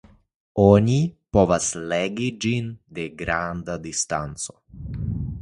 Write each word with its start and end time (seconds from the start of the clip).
Oni 0.61 0.95
povas 1.37 1.67
legi 1.91 2.31
ĝin 2.47 2.73
de 2.99 3.07
granda 3.21 3.77
distanco. 3.87 4.59